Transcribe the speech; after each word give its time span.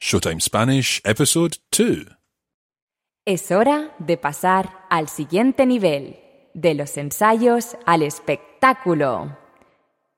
Showtime 0.00 0.40
Spanish, 0.40 1.00
Episode 1.04 1.56
2. 1.70 2.16
Es 3.26 3.50
hora 3.50 3.94
de 3.98 4.16
pasar 4.16 4.86
al 4.90 5.08
siguiente 5.08 5.66
nivel, 5.66 6.20
de 6.54 6.74
los 6.74 6.96
ensayos 6.96 7.76
al 7.84 8.02
espectáculo. 8.02 9.36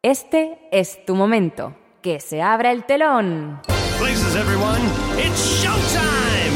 Este 0.02 0.58
es 0.70 1.05
tu 1.06 1.14
momento. 1.14 1.74
Que 2.02 2.20
se 2.20 2.40
abra 2.42 2.72
el 2.72 2.84
telón. 2.84 3.60
Places, 3.98 4.36
everyone. 4.36 4.80
It's 5.18 5.62
showtime! 5.62 6.55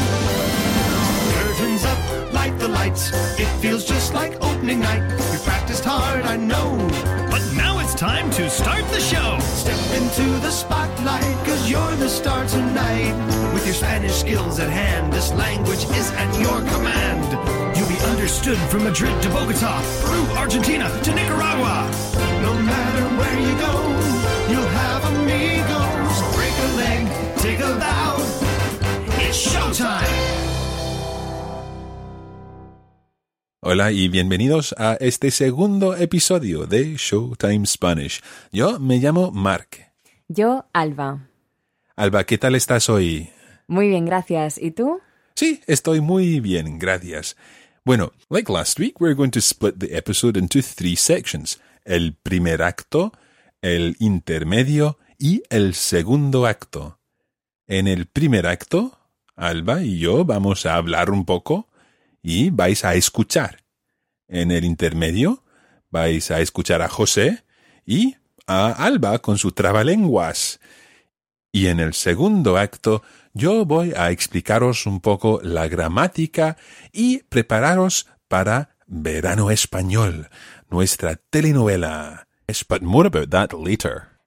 Curtains 1.33 1.83
up, 1.83 2.33
light 2.33 2.57
the 2.59 2.67
lights. 2.67 3.11
It 3.39 3.47
feels 3.59 3.85
just 3.85 4.13
like 4.13 4.35
opening 4.41 4.79
night. 4.79 5.01
You 5.33 5.39
practiced 5.39 5.83
hard, 5.83 6.25
I 6.25 6.37
know. 6.37 7.24
Time 7.97 8.29
to 8.31 8.49
start 8.49 8.83
the 8.89 8.99
show. 8.99 9.39
Step 9.39 9.79
into 10.01 10.23
the 10.41 10.51
spotlight, 10.51 11.23
cause 11.45 11.69
you're 11.69 11.95
the 11.95 12.09
star 12.09 12.45
tonight. 12.45 13.13
With 13.53 13.65
your 13.65 13.73
Spanish 13.73 14.15
skills 14.15 14.59
at 14.59 14.69
hand, 14.69 15.13
this 15.13 15.31
language 15.31 15.85
is 15.95 16.11
at 16.11 16.37
your 16.37 16.59
command. 16.73 17.77
You'll 17.77 17.87
be 17.87 17.97
understood 18.11 18.57
from 18.69 18.83
Madrid 18.83 19.21
to 19.23 19.29
Bogota, 19.29 19.81
Peru, 20.03 20.23
Argentina 20.35 20.89
to 21.03 21.15
Nicaragua. 21.15 21.89
No 22.41 22.53
matter 22.63 23.05
where 23.15 23.39
you 23.39 23.55
go, 23.63 23.73
you'll 24.51 24.73
have 24.75 25.05
amigos. 25.15 26.35
Break 26.35 26.51
a 26.51 26.69
leg, 26.75 27.37
take 27.37 27.59
a 27.59 27.79
bow. 27.79 28.17
It's 29.23 29.37
showtime! 29.37 30.54
Hola 33.67 33.91
y 33.91 34.09
bienvenidos 34.09 34.75
a 34.77 34.93
este 34.99 35.31
segundo 35.31 35.95
episodio 35.95 36.67
de 36.67 36.97
Showtime 36.97 37.65
Spanish. 37.65 38.21
Yo 38.51 38.79
me 38.79 38.99
llamo 38.99 39.31
Mark. 39.31 39.91
Yo, 40.27 40.67
Alba. 40.71 41.27
Alba, 41.95 42.25
¿qué 42.25 42.37
tal 42.37 42.53
estás 42.53 42.89
hoy? 42.89 43.31
Muy 43.65 43.87
bien, 43.87 44.05
gracias. 44.05 44.59
¿Y 44.61 44.69
tú? 44.69 44.99
Sí, 45.35 45.61
estoy 45.65 45.99
muy 45.99 46.41
bien, 46.41 46.77
gracias. 46.77 47.37
Bueno, 47.83 48.11
like 48.29 48.53
last 48.53 48.79
week, 48.79 49.01
we're 49.01 49.15
going 49.15 49.31
to 49.31 49.39
split 49.39 49.79
the 49.79 49.97
episode 49.97 50.37
into 50.37 50.61
three 50.61 50.95
sections. 50.95 51.59
El 51.85 52.13
primer 52.13 52.61
acto, 52.61 53.13
el 53.63 53.95
intermedio 53.97 54.99
y 55.17 55.41
el 55.49 55.73
segundo 55.73 56.45
acto. 56.45 56.99
En 57.65 57.87
el 57.87 58.05
primer 58.05 58.45
acto, 58.45 58.99
Alba 59.35 59.81
y 59.81 59.97
yo 59.97 60.23
vamos 60.23 60.67
a 60.67 60.75
hablar 60.75 61.09
un 61.09 61.25
poco 61.25 61.67
y 62.25 62.49
vais 62.49 62.83
a 62.83 62.95
escuchar. 62.95 63.59
En 64.27 64.49
el 64.49 64.65
intermedio, 64.65 65.43
vais 65.91 66.31
a 66.31 66.41
escuchar 66.41 66.81
a 66.81 66.89
José 66.89 67.43
y 67.85 68.15
a 68.47 68.71
Alba 68.71 69.19
con 69.19 69.37
su 69.37 69.51
trabalenguas. 69.51 70.59
Y 71.51 71.67
en 71.67 71.79
el 71.79 71.93
segundo 71.93 72.57
acto, 72.57 73.03
yo 73.33 73.63
voy 73.65 73.93
a 73.95 74.09
explicaros 74.09 74.87
un 74.87 75.01
poco 75.01 75.39
la 75.43 75.67
gramática 75.67 76.57
y 76.91 77.19
prepararos 77.29 78.07
para 78.27 78.75
Verano 78.87 79.51
Español, 79.51 80.29
nuestra 80.71 81.17
telenovela. 81.17 82.27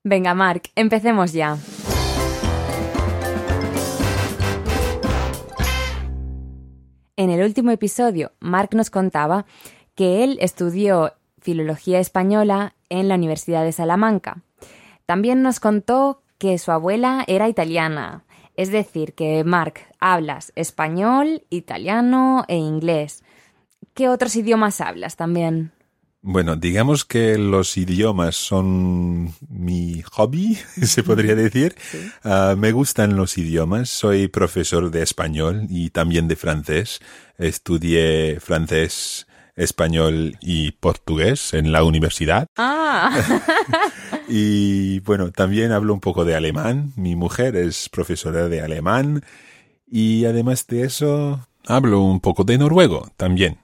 Venga, 0.05 0.35
Mark, 0.35 0.71
empecemos 0.77 1.33
ya. 1.33 1.59
En 7.19 7.31
el 7.31 7.43
último 7.43 7.73
episodio, 7.73 8.31
Mark 8.39 8.77
nos 8.77 8.91
contaba 8.91 9.45
que 9.97 10.23
él 10.23 10.39
estudió 10.41 11.15
Filología 11.41 11.99
Española 11.99 12.77
en 12.91 13.09
la 13.09 13.17
Universidad 13.17 13.65
de 13.65 13.73
Salamanca. 13.73 14.45
También 15.05 15.43
nos 15.43 15.59
contó 15.59 16.23
que 16.39 16.57
su 16.59 16.71
abuela 16.71 17.25
era 17.27 17.49
italiana, 17.49 18.23
es 18.55 18.71
decir, 18.71 19.15
que 19.15 19.43
Mark 19.43 19.81
hablas 19.99 20.53
español, 20.55 21.43
italiano 21.51 22.45
e 22.47 22.55
inglés. 22.55 23.25
¿Qué 23.95 24.09
otros 24.09 24.37
idiomas 24.37 24.81
hablas 24.81 25.17
también? 25.17 25.73
Bueno, 26.21 26.57
digamos 26.57 27.05
que 27.05 27.39
los 27.39 27.77
idiomas 27.77 28.35
son 28.35 29.35
mi 29.49 30.03
hobby, 30.03 30.59
se 30.83 31.03
podría 31.03 31.35
decir. 31.35 31.77
Ah, 32.25 32.55
me 32.59 32.73
gustan 32.73 33.17
los 33.17 33.39
idiomas. 33.39 33.89
Soy 33.89 34.29
profesor 34.29 34.91
de 34.91 35.03
español 35.03 35.67
y 35.71 35.91
también 35.91 36.27
de 36.27 36.37
francés. 36.37 37.01
Estudié 37.39 38.41
francés, 38.41 39.29
español 39.55 40.37
y 40.41 40.73
portugués 40.73 41.55
en 41.55 41.71
la 41.71 41.85
universidad. 41.85 42.47
Ah, 42.57 43.17
Y 44.29 45.01
bueno, 45.01 45.31
también 45.33 45.73
hablo 45.73 45.95
un 45.95 46.01
poco 46.01 46.25
de 46.25 46.35
alemán. 46.35 46.93
Mi 46.97 47.17
mujer 47.17 47.57
es 47.57 47.89
profesora 47.89 48.49
de 48.49 48.61
alemán. 48.61 49.23
Y 49.87 50.27
además 50.27 50.67
de 50.67 50.83
eso, 50.83 51.49
hablo 51.67 52.03
un 52.03 52.21
poco 52.21 52.45
de 52.45 52.59
noruego 52.59 53.11
también. 53.17 53.59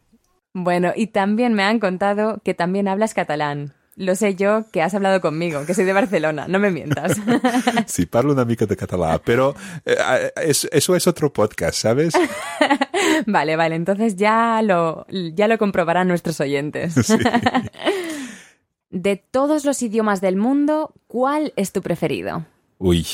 Bueno, 0.54 0.92
y 0.96 1.08
también 1.08 1.52
me 1.54 1.62
han 1.64 1.78
contado 1.80 2.40
que 2.44 2.54
también 2.54 2.88
hablas 2.88 3.12
catalán. 3.12 3.74
Lo 3.96 4.16
sé 4.16 4.34
yo 4.34 4.64
que 4.72 4.82
has 4.82 4.92
hablado 4.94 5.20
conmigo, 5.20 5.64
que 5.66 5.74
soy 5.74 5.84
de 5.84 5.92
Barcelona, 5.92 6.46
no 6.48 6.58
me 6.58 6.70
mientas. 6.72 7.16
Sí, 7.86 8.06
parlo 8.06 8.32
una 8.32 8.44
mica 8.44 8.66
de 8.66 8.76
catalán, 8.76 9.20
pero 9.24 9.54
eh, 9.84 10.32
es- 10.42 10.68
eso 10.72 10.96
es 10.96 11.06
otro 11.06 11.32
podcast, 11.32 11.78
¿sabes? 11.78 12.14
vale, 13.26 13.54
vale, 13.54 13.76
entonces 13.76 14.16
ya 14.16 14.62
lo, 14.62 15.06
ya 15.10 15.46
lo 15.46 15.58
comprobarán 15.58 16.08
nuestros 16.08 16.40
oyentes. 16.40 16.94
De 18.90 19.16
todos 19.16 19.64
los 19.64 19.82
idiomas 19.82 20.20
del 20.20 20.36
mundo, 20.36 20.92
¿cuál 21.08 21.52
es 21.56 21.72
tu 21.72 21.82
preferido? 21.82 22.46
Uy, 22.78 23.06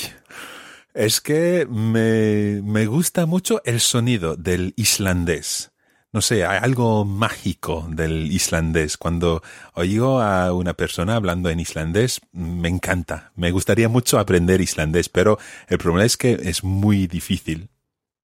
es 0.92 1.20
que 1.22 1.66
me, 1.70 2.60
me 2.62 2.84
gusta 2.86 3.24
mucho 3.24 3.62
el 3.64 3.80
sonido 3.80 4.36
del 4.36 4.74
islandés. 4.76 5.70
No 6.12 6.20
sé, 6.22 6.44
hay 6.44 6.58
algo 6.60 7.04
mágico 7.04 7.86
del 7.88 8.32
islandés. 8.32 8.96
Cuando 8.96 9.42
oigo 9.74 10.20
a 10.20 10.52
una 10.52 10.74
persona 10.74 11.14
hablando 11.14 11.50
en 11.50 11.60
islandés, 11.60 12.20
me 12.32 12.68
encanta. 12.68 13.30
Me 13.36 13.52
gustaría 13.52 13.88
mucho 13.88 14.18
aprender 14.18 14.60
islandés, 14.60 15.08
pero 15.08 15.38
el 15.68 15.78
problema 15.78 16.04
es 16.04 16.16
que 16.16 16.32
es 16.32 16.64
muy 16.64 17.06
difícil. 17.06 17.68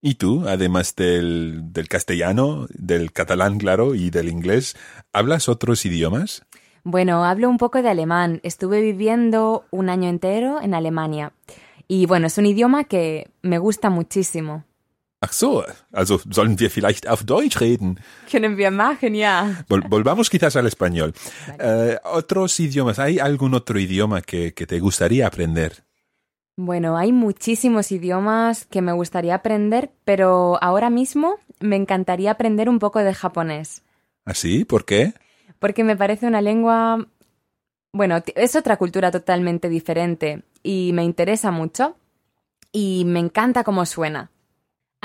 ¿Y 0.03 0.17
tú, 0.17 0.49
además 0.49 0.97
del, 0.97 1.73
del 1.73 1.89
castellano, 1.89 2.67
del 2.71 3.13
catalán, 3.13 3.59
claro, 3.59 3.95
y 3.95 4.11
del 4.11 4.29
inglés, 4.29 4.77
hablas 5.13 5.49
otros 5.49 5.87
idiomas? 5.87 6.45
Bueno, 6.83 7.25
hablo 7.25 7.49
un 7.49 7.59
poco 7.59 7.83
de 7.83 7.89
alemán. 7.89 8.41
Estuve 8.43 8.81
viviendo 8.81 9.65
un 9.71 9.89
año 9.89 10.09
entero 10.09 10.61
en 10.61 10.75
Alemania. 10.75 11.33
Y 11.89 12.07
bueno, 12.07 12.27
es 12.27 12.37
un 12.37 12.47
idioma 12.47 12.85
que 12.85 13.31
me 13.43 13.59
gusta 13.59 13.91
muchísimo. 13.91 14.65
Ach 15.21 15.33
so, 15.33 15.65
also 15.93 16.19
sollen 16.31 16.59
wir 16.61 16.71
vielleicht 16.71 17.09
auf 17.09 17.25
Deutsch 17.25 17.59
reden? 17.61 17.99
Können 18.31 18.57
wir 18.59 18.71
machen, 18.71 19.15
ja. 19.15 19.65
Vol- 19.69 19.89
volvamos 19.89 20.29
quizás 20.29 20.57
al 20.57 20.67
español. 20.67 21.15
Eh, 21.59 21.97
otros 22.05 22.61
idiomas, 22.61 22.99
¿hay 22.99 23.19
algún 23.19 23.55
otro 23.55 23.79
idioma 23.79 24.21
que, 24.21 24.53
que 24.53 24.67
te 24.67 24.79
gustaría 24.79 25.27
aprender? 25.27 25.85
Bueno, 26.59 26.97
hay 26.97 27.13
muchísimos 27.13 27.93
idiomas 27.93 28.67
que 28.67 28.83
me 28.83 28.93
gustaría 28.93 29.35
aprender, 29.35 29.91
pero 30.05 30.59
ahora 30.63 30.91
mismo 30.91 31.37
me 31.61 31.77
encantaría 31.77 32.31
aprender 32.31 32.69
un 32.69 32.79
poco 32.79 32.99
de 33.01 33.15
japonés, 33.15 33.83
¿Así? 34.25 34.65
¿Por 34.65 34.85
qué? 34.85 35.15
porque 35.59 35.85
me 35.85 35.97
parece 35.97 36.27
una 36.27 36.43
lengua 36.43 37.07
Bueno, 37.93 38.23
es 38.35 38.55
otra 38.57 38.77
cultura 38.77 39.11
totalmente 39.11 39.69
diferente 39.71 40.43
y 40.63 40.91
me 40.93 41.05
interesa 41.05 41.51
mucho 41.51 41.97
y 42.73 43.05
me 43.07 43.21
encanta 43.21 43.65
cómo 43.65 43.87
suena. 43.87 44.31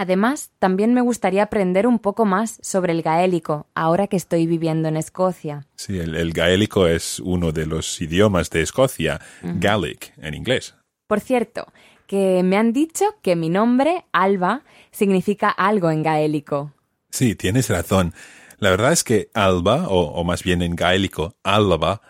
Además, 0.02 0.50
también 0.58 0.96
me 0.96 1.02
gustaría 1.02 1.44
aprender 1.44 1.86
un 1.86 2.00
poco 2.00 2.26
más 2.26 2.58
sobre 2.64 2.92
el 2.92 3.04
gaélico 3.04 3.68
ahora 3.76 4.08
que 4.08 4.18
estoy 4.18 4.48
viviendo 4.48 4.88
en 4.88 4.98
Escocia. 4.98 5.68
Sí, 5.76 6.00
el, 6.00 6.16
el 6.16 6.34
gaélico 6.34 6.88
es 6.88 7.20
uno 7.20 7.52
de 7.52 7.68
los 7.68 8.02
idiomas 8.02 8.50
de 8.50 8.64
Escocia, 8.64 9.22
Gaelic 9.44 10.12
en 10.18 10.34
inglés. 10.34 10.74
Por 11.06 11.20
cierto, 11.20 11.72
que 12.08 12.42
me 12.42 12.58
han 12.58 12.74
dicho 12.74 13.06
que 13.22 13.36
mi 13.36 13.50
nombre, 13.50 14.06
Alba, 14.12 14.64
significa 14.90 15.52
algo 15.52 15.92
en 15.92 16.02
gaélico. 16.02 16.74
Sí, 17.12 17.36
tienes 17.36 17.70
razón. 17.70 18.16
La 18.58 18.72
verdad 18.72 18.94
es 18.94 19.04
que 19.04 19.30
Alba, 19.36 19.88
o, 19.88 20.00
o 20.00 20.24
más 20.24 20.42
bien 20.42 20.64
en 20.64 20.76
gaélico, 20.76 21.36
Alba, 21.44 22.02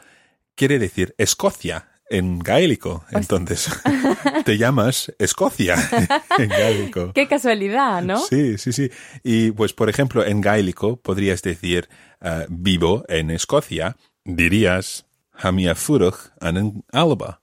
quiere 0.55 0.79
decir 0.79 1.13
Escocia 1.17 1.90
en 2.11 2.39
gaélico. 2.39 3.03
Entonces, 3.11 3.69
te 4.45 4.57
llamas 4.57 5.11
Escocia 5.17 5.75
en 6.37 6.49
gaélico. 6.49 7.13
Qué 7.13 7.27
casualidad, 7.27 8.03
¿no? 8.03 8.19
Sí, 8.19 8.57
sí, 8.57 8.73
sí. 8.73 8.91
Y 9.23 9.51
pues, 9.51 9.73
por 9.73 9.89
ejemplo, 9.89 10.25
en 10.25 10.41
gaélico 10.41 10.97
podrías 10.97 11.41
decir 11.41 11.89
ah, 12.19 12.45
vivo 12.49 13.05
en 13.07 13.31
Escocia, 13.31 13.95
dirías 14.25 15.05
Hamia 15.33 15.73
Furuch 15.73 16.31
an 16.39 16.83
Alba. 16.91 17.41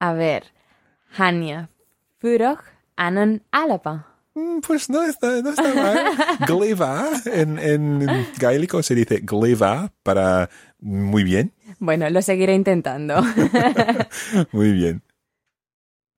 A 0.00 0.12
ver, 0.12 0.52
Hania, 1.16 1.70
Furoch, 2.18 2.64
Anon, 2.96 3.42
Alaba. 3.50 4.15
Mm, 4.36 4.60
Pues 4.60 4.88
no 4.90 5.02
está, 5.02 5.40
no 5.42 5.50
está 5.50 5.74
mal. 5.74 6.38
Gleva, 6.46 7.10
en, 7.24 7.58
en 7.58 8.06
gaélico 8.38 8.82
se 8.82 8.94
dice 8.94 9.20
gleva 9.20 9.90
para 10.02 10.50
muy 10.78 11.24
bien. 11.24 11.52
Bueno, 11.78 12.08
lo 12.10 12.20
seguiré 12.22 12.54
intentando. 12.54 13.22
Muy 14.52 14.72
bien. 14.72 15.02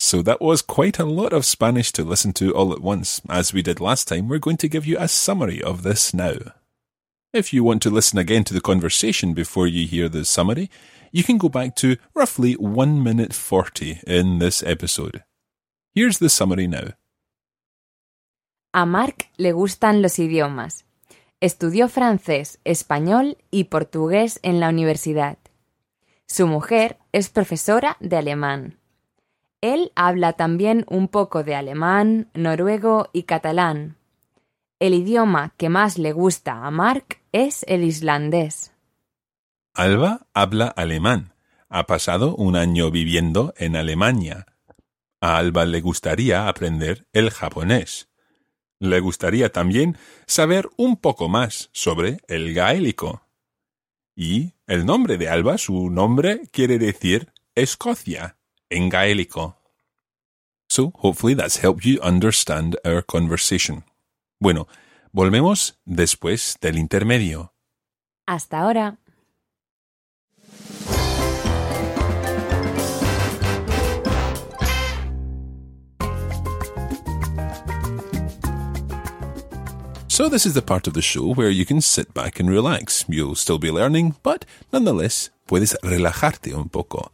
So 0.01 0.23
that 0.23 0.41
was 0.41 0.63
quite 0.63 0.99
a 1.01 1.05
lot 1.05 1.33
of 1.33 1.45
Spanish 1.45 1.91
to 1.93 2.05
listen 2.05 2.33
to 2.35 2.53
all 2.55 2.73
at 2.73 2.81
once. 2.81 3.21
As 3.29 3.53
we 3.53 3.63
did 3.63 3.81
last 3.81 4.07
time, 4.09 4.29
we're 4.29 4.39
going 4.39 4.57
to 4.59 4.69
give 4.69 4.87
you 4.87 4.97
a 4.99 5.09
summary 5.09 5.61
of 5.63 5.83
this 5.83 6.13
now. 6.15 6.35
If 7.33 7.53
you 7.53 7.65
want 7.65 7.83
to 7.83 7.91
listen 7.91 8.19
again 8.19 8.45
to 8.45 8.55
the 8.55 8.61
conversation 8.61 9.35
before 9.35 9.67
you 9.67 9.87
hear 9.87 10.09
the 10.09 10.25
summary, 10.25 10.71
you 11.13 11.25
can 11.25 11.39
go 11.39 11.49
back 11.49 11.75
to 11.77 11.97
roughly 12.15 12.55
1 12.55 13.03
minute 13.03 13.33
40 13.35 14.01
in 14.07 14.39
this 14.39 14.63
episode. 14.63 15.25
Here's 15.95 16.19
the 16.19 16.29
summary 16.29 16.69
now. 16.69 16.95
A 18.79 18.87
Mark 18.87 19.29
le 19.37 19.51
gustan 19.51 20.03
los 20.03 20.21
idiomas. 20.21 20.85
Estudió 21.41 21.89
francés, 21.89 22.61
español 22.63 23.37
y 23.51 23.65
portugués 23.65 24.39
en 24.45 24.61
la 24.61 24.69
universidad. 24.69 25.37
Su 26.29 26.47
mujer 26.47 26.97
es 27.11 27.29
profesora 27.29 27.97
de 27.99 28.19
alemán. 28.19 28.79
Él 29.63 29.91
habla 29.97 30.35
también 30.35 30.85
un 30.89 31.09
poco 31.09 31.43
de 31.43 31.57
alemán, 31.57 32.31
noruego 32.35 33.11
y 33.13 33.25
catalán. 33.25 33.97
El 34.79 34.95
idioma 34.95 35.55
que 35.57 35.69
más 35.69 35.99
le 35.99 36.13
gusta 36.13 36.65
a 36.65 36.71
Mark 36.71 37.19
es 37.33 37.65
el 37.67 37.83
islandés. 37.83 38.71
Alba 39.75 40.29
habla 40.35 40.69
alemán. 40.69 41.35
Ha 41.69 41.89
pasado 41.89 42.37
un 42.37 42.55
año 42.55 42.93
viviendo 42.93 43.53
en 43.57 43.75
Alemania. 43.75 44.47
A 45.21 45.37
Alba 45.37 45.65
le 45.65 45.81
gustaría 45.81 46.47
aprender 46.47 47.09
el 47.13 47.31
japonés. 47.33 48.09
Le 48.81 49.01
gustaría 49.01 49.51
también 49.51 49.97
saber 50.27 50.69
un 50.77 50.97
poco 50.97 51.29
más 51.29 51.71
sobre 51.73 52.19
el 52.29 52.55
gaélico. 52.55 53.23
Y 54.15 54.55
el 54.67 54.87
nombre 54.87 55.17
de 55.17 55.29
Alba, 55.29 55.59
su 55.59 55.91
nombre 55.91 56.43
quiere 56.51 56.79
decir 56.79 57.33
Escocia 57.55 58.37
en 58.71 58.89
gaélico. 58.89 59.57
So, 60.69 60.93
hopefully 60.97 61.35
that's 61.35 61.63
helped 61.63 61.85
you 61.85 62.01
understand 62.03 62.77
our 62.85 63.05
conversation. 63.05 63.85
Bueno, 64.39 64.69
volvemos 65.13 65.79
después 65.85 66.59
del 66.61 66.79
intermedio. 66.79 67.53
Hasta 68.27 68.61
ahora. 68.61 68.99
So, 80.19 80.29
this 80.29 80.47
is 80.47 80.55
the 80.55 80.63
part 80.63 80.89
of 80.89 80.95
the 80.95 81.01
show 81.01 81.33
where 81.33 81.49
you 81.49 81.65
can 81.65 81.81
sit 81.81 82.13
back 82.13 82.41
and 82.41 82.51
relax. 82.51 83.05
You'll 83.09 83.37
still 83.37 83.61
be 83.61 83.71
learning, 83.71 84.17
but 84.25 84.45
nonetheless, 84.73 85.31
puedes 85.47 85.77
relajarte 85.81 86.53
un 86.53 86.69
poco. 86.69 87.13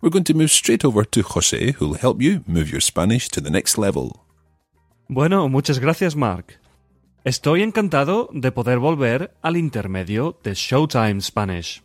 We're 0.00 0.08
going 0.08 0.24
to 0.24 0.32
move 0.32 0.50
straight 0.50 0.82
over 0.82 1.04
to 1.04 1.22
Jose, 1.22 1.72
who'll 1.72 2.00
help 2.00 2.22
you 2.22 2.42
move 2.46 2.70
your 2.70 2.80
Spanish 2.80 3.28
to 3.32 3.42
the 3.42 3.50
next 3.50 3.76
level. 3.76 4.24
Bueno, 5.06 5.50
muchas 5.50 5.80
gracias, 5.80 6.16
Mark. 6.16 6.58
Estoy 7.26 7.60
encantado 7.60 8.30
de 8.32 8.50
poder 8.50 8.78
volver 8.78 9.32
al 9.42 9.58
intermedio 9.58 10.38
de 10.42 10.54
Showtime 10.54 11.20
Spanish. 11.20 11.82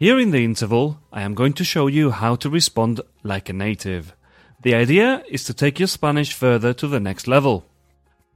Here 0.00 0.20
in 0.20 0.32
the 0.32 0.42
interval, 0.42 0.98
I 1.12 1.22
am 1.22 1.34
going 1.34 1.52
to 1.52 1.62
show 1.62 1.86
you 1.86 2.10
how 2.10 2.34
to 2.38 2.50
respond 2.50 3.00
like 3.22 3.48
a 3.48 3.52
native. 3.52 4.16
The 4.60 4.74
idea 4.74 5.22
is 5.28 5.44
to 5.44 5.54
take 5.54 5.78
your 5.78 5.86
Spanish 5.86 6.34
further 6.34 6.74
to 6.74 6.88
the 6.88 6.98
next 6.98 7.28
level. 7.28 7.66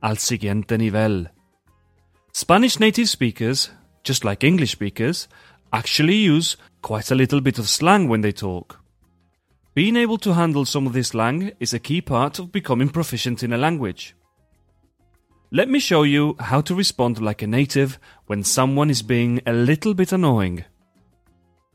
Al 0.00 0.18
siguiente 0.18 0.78
nivel. 0.78 1.32
Spanish 2.32 2.78
native 2.78 3.08
speakers, 3.08 3.70
just 4.04 4.24
like 4.24 4.44
English 4.44 4.72
speakers, 4.72 5.28
actually 5.72 6.16
use 6.16 6.56
quite 6.82 7.10
a 7.10 7.14
little 7.14 7.40
bit 7.40 7.58
of 7.58 7.68
slang 7.68 8.08
when 8.08 8.20
they 8.20 8.32
talk. 8.32 8.80
Being 9.74 9.96
able 9.96 10.18
to 10.18 10.34
handle 10.34 10.64
some 10.64 10.86
of 10.86 10.92
this 10.92 11.08
slang 11.08 11.52
is 11.60 11.72
a 11.72 11.78
key 11.78 12.00
part 12.00 12.38
of 12.38 12.52
becoming 12.52 12.88
proficient 12.88 13.42
in 13.42 13.52
a 13.52 13.58
language. 13.58 14.14
Let 15.50 15.68
me 15.68 15.78
show 15.78 16.02
you 16.02 16.36
how 16.38 16.60
to 16.62 16.74
respond 16.74 17.20
like 17.20 17.42
a 17.42 17.46
native 17.46 17.98
when 18.26 18.44
someone 18.44 18.90
is 18.90 19.02
being 19.02 19.40
a 19.46 19.52
little 19.52 19.94
bit 19.94 20.12
annoying. 20.12 20.64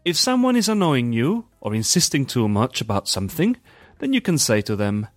If 0.05 0.17
someone 0.17 0.55
is 0.55 0.69
annoying 0.69 1.13
you 1.13 1.45
or 1.61 1.73
insisting 1.73 2.25
too 2.25 2.47
much 2.47 2.81
about 2.81 3.07
something, 3.07 3.57
then 3.99 4.13
you 4.13 4.21
can 4.21 4.37
say 4.37 4.61
to 4.61 4.75
them, 4.75 5.07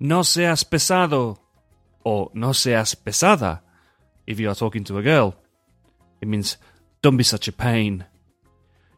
No 0.00 0.22
seas 0.22 0.64
pesado, 0.64 1.38
or 2.04 2.30
No 2.34 2.52
seas 2.52 2.94
pesada, 2.96 3.60
if 4.26 4.40
you 4.40 4.48
are 4.48 4.54
talking 4.54 4.84
to 4.84 4.98
a 4.98 5.02
girl. 5.02 5.34
It 6.20 6.28
means, 6.28 6.56
Don't 7.02 7.16
be 7.16 7.24
such 7.24 7.48
a 7.48 7.52
pain. 7.52 8.04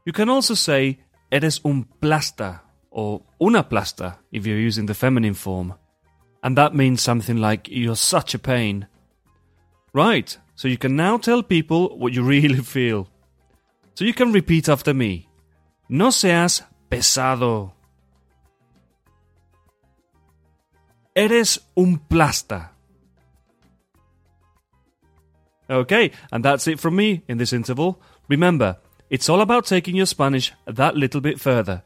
You 0.05 0.13
can 0.13 0.29
also 0.29 0.55
say, 0.55 1.01
Eres 1.31 1.61
un 1.65 1.87
plasta, 2.01 2.61
or 2.91 3.23
una 3.41 3.63
plasta, 3.63 4.19
if 4.33 4.47
you're 4.47 4.59
using 4.59 4.87
the 4.87 4.95
feminine 4.95 5.35
form. 5.35 5.75
And 6.43 6.57
that 6.57 6.75
means 6.75 7.03
something 7.03 7.37
like, 7.37 7.69
You're 7.69 7.97
such 7.97 8.35
a 8.35 8.39
pain. 8.39 8.87
Right, 9.93 10.37
so 10.55 10.69
you 10.69 10.79
can 10.79 10.97
now 10.97 11.19
tell 11.19 11.43
people 11.43 11.99
what 11.99 12.13
you 12.13 12.23
really 12.37 12.63
feel. 12.63 13.09
So 13.95 14.05
you 14.05 14.15
can 14.15 14.33
repeat 14.33 14.69
after 14.69 14.95
me. 14.95 15.29
No 15.89 16.11
seas 16.11 16.63
pesado. 16.89 17.73
Eres 21.15 21.61
un 21.77 21.99
plasta. 21.99 22.78
Okay, 25.69 26.13
and 26.31 26.45
that's 26.45 26.67
it 26.67 26.81
from 26.81 26.97
me 26.97 27.23
in 27.29 27.39
this 27.39 27.53
interval. 27.53 28.01
Remember, 28.29 28.77
it's 29.11 29.29
all 29.29 29.41
about 29.41 29.67
taking 29.67 29.97
your 29.97 30.07
Spanish 30.07 30.53
that 30.67 30.97
little 30.97 31.21
bit 31.21 31.39
further. 31.39 31.83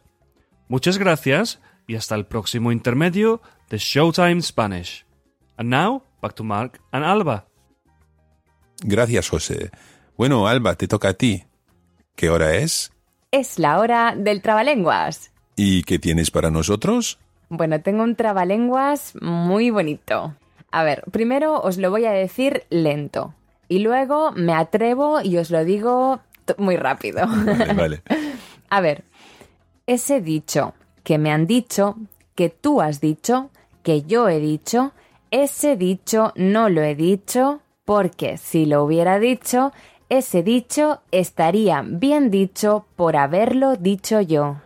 Muchas 0.68 0.98
gracias 0.98 1.58
y 1.86 1.96
hasta 1.96 2.14
el 2.14 2.26
próximo 2.26 2.70
intermedio 2.70 3.42
de 3.68 3.78
Showtime 3.78 4.40
Spanish. 4.42 5.04
And 5.56 5.68
now, 5.68 6.02
back 6.20 6.34
to 6.36 6.44
Mark 6.44 6.80
and 6.92 7.04
Alba. 7.04 7.46
Gracias, 8.84 9.28
José. 9.28 9.70
Bueno, 10.16 10.46
Alba, 10.46 10.74
te 10.76 10.88
toca 10.88 11.10
a 11.10 11.14
ti. 11.14 11.44
¿Qué 12.16 12.30
hora 12.30 12.54
es? 12.54 12.92
Es 13.30 13.58
la 13.58 13.78
hora 13.78 14.14
del 14.16 14.42
trabalenguas. 14.42 15.32
¿Y 15.56 15.82
qué 15.82 15.98
tienes 15.98 16.30
para 16.30 16.50
nosotros? 16.50 17.18
Bueno, 17.48 17.80
tengo 17.80 18.02
un 18.02 18.16
trabalenguas 18.16 19.14
muy 19.20 19.70
bonito. 19.70 20.36
A 20.70 20.84
ver, 20.84 21.04
primero 21.10 21.60
os 21.60 21.76
lo 21.76 21.90
voy 21.90 22.06
a 22.06 22.12
decir 22.12 22.64
lento. 22.70 23.34
Y 23.72 23.78
luego 23.78 24.32
me 24.32 24.52
atrevo 24.52 25.22
y 25.22 25.38
os 25.38 25.50
lo 25.50 25.64
digo 25.64 26.20
muy 26.58 26.76
rápido. 26.76 27.26
Vale, 27.26 27.72
vale. 27.72 28.02
A 28.68 28.82
ver, 28.82 29.04
ese 29.86 30.20
dicho 30.20 30.74
que 31.02 31.16
me 31.16 31.32
han 31.32 31.46
dicho, 31.46 31.96
que 32.34 32.50
tú 32.50 32.82
has 32.82 33.00
dicho, 33.00 33.48
que 33.82 34.02
yo 34.02 34.28
he 34.28 34.40
dicho, 34.40 34.92
ese 35.30 35.78
dicho 35.78 36.34
no 36.36 36.68
lo 36.68 36.82
he 36.82 36.94
dicho 36.94 37.62
porque 37.86 38.36
si 38.36 38.66
lo 38.66 38.84
hubiera 38.84 39.18
dicho, 39.18 39.72
ese 40.10 40.42
dicho 40.42 41.00
estaría 41.10 41.80
bien 41.82 42.30
dicho 42.30 42.84
por 42.94 43.16
haberlo 43.16 43.76
dicho 43.76 44.20
yo. 44.20 44.60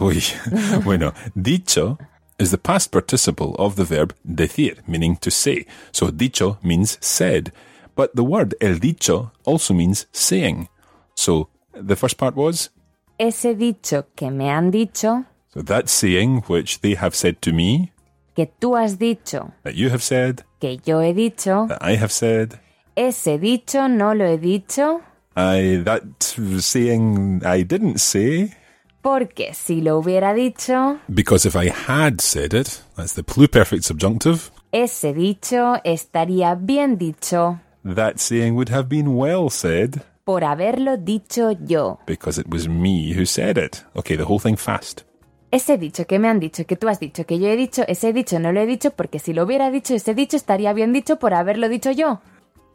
Uy. 0.00 0.20
Bueno, 0.84 1.14
dicho 1.36 1.96
is 2.40 2.50
the 2.50 2.58
past 2.58 2.90
participle 2.90 3.54
of 3.56 3.76
the 3.76 3.84
verb 3.84 4.16
decir, 4.24 4.78
meaning 4.88 5.16
to 5.18 5.30
say. 5.30 5.64
So 5.92 6.10
dicho 6.10 6.58
means 6.60 6.98
said. 7.00 7.52
But 7.98 8.14
the 8.14 8.22
word 8.22 8.54
el 8.60 8.78
dicho 8.78 9.32
also 9.44 9.74
means 9.74 10.06
saying. 10.12 10.68
So 11.16 11.48
the 11.72 11.96
first 11.96 12.16
part 12.16 12.36
was 12.36 12.70
ese 13.18 13.56
dicho 13.58 14.06
que 14.14 14.30
me 14.30 14.48
han 14.50 14.70
dicho, 14.70 15.24
So 15.52 15.62
that 15.62 15.88
saying 15.88 16.44
which 16.46 16.80
they 16.80 16.94
have 16.94 17.16
said 17.16 17.42
to 17.42 17.52
me, 17.52 17.90
que 18.36 18.46
tú 18.46 18.76
has 18.76 18.98
dicho, 19.00 19.52
that 19.64 19.74
you 19.74 19.90
have 19.90 20.04
said, 20.04 20.44
que 20.60 20.78
yo 20.84 21.00
he 21.00 21.12
dicho, 21.12 21.66
that 21.66 21.82
I 21.82 21.96
have 21.96 22.12
said, 22.12 22.60
ese 22.94 23.36
dicho 23.40 23.88
no 23.88 24.14
lo 24.14 24.26
he 24.26 24.38
dicho, 24.38 25.00
I 25.34 25.82
that 25.84 26.04
saying 26.22 27.42
I 27.44 27.64
didn't 27.64 27.98
say. 27.98 28.54
porque 29.02 29.54
si 29.54 29.80
lo 29.80 29.98
hubiera 30.00 30.34
dicho, 30.34 31.00
Because 31.12 31.44
if 31.46 31.56
I 31.56 31.70
had 31.70 32.20
said 32.20 32.54
it, 32.54 32.80
that's 32.94 33.14
the 33.14 33.24
pluperfect 33.24 33.82
subjunctive, 33.82 34.52
ese 34.70 35.12
dicho 35.14 35.80
estaría 35.82 36.54
bien 36.54 36.96
dicho 36.96 37.58
that 37.84 38.18
saying 38.18 38.54
would 38.54 38.70
have 38.70 38.88
been 38.88 39.16
well 39.16 39.48
said 39.50 40.02
por 40.24 40.44
haberlo 40.44 40.98
dicho 40.98 41.52
yo. 41.66 41.98
because 42.06 42.38
it 42.38 42.46
was 42.48 42.68
me 42.68 43.14
who 43.14 43.24
said 43.24 43.56
it. 43.56 43.84
Okay, 43.96 44.16
the 44.16 44.24
whole 44.24 44.38
thing 44.38 44.56
fast. 44.56 45.04
Ese 45.50 45.78
dicho 45.78 46.06
que 46.06 46.18
me 46.18 46.28
han 46.28 46.40
dicho, 46.40 46.66
que 46.66 46.76
tú 46.76 46.88
has 46.88 47.00
dicho, 47.00 47.24
que 47.24 47.38
yo 47.38 47.48
he 47.48 47.56
dicho, 47.56 47.82
ese 47.88 48.12
dicho 48.12 48.38
no 48.38 48.52
lo 48.52 48.60
he 48.60 48.66
dicho 48.66 48.90
porque 48.90 49.18
si 49.18 49.32
lo 49.32 49.44
hubiera 49.44 49.70
dicho, 49.70 49.94
ese 49.94 50.14
dicho 50.14 50.36
estaría 50.36 50.74
bien 50.74 50.92
dicho 50.92 51.18
por 51.18 51.32
haberlo 51.32 51.70
dicho 51.70 51.90
yo. 51.90 52.20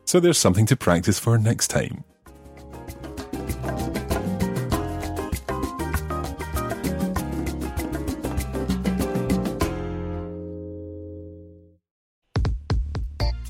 So 0.05 0.19
there's 0.19 0.39
something 0.39 0.65
to 0.65 0.75
practice 0.75 1.19
for 1.19 1.39
next 1.39 1.69
time. 1.69 2.03